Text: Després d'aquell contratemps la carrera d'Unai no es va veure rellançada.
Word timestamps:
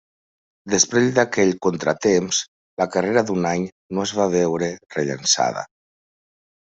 Després 0.73 1.11
d'aquell 1.17 1.51
contratemps 1.65 2.39
la 2.83 2.87
carrera 2.95 3.25
d'Unai 3.27 3.67
no 3.99 4.07
es 4.09 4.15
va 4.21 4.27
veure 4.37 4.71
rellançada. 4.97 5.67